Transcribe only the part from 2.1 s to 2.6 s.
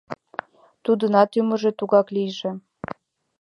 лийже.